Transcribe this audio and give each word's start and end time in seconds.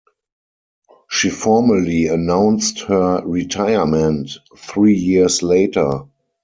She 1.11 1.29
formally 1.29 2.07
announced 2.07 2.79
her 2.85 3.21
retirement 3.23 4.31
three 4.57 4.95
years 4.95 5.43
later. 5.43 6.05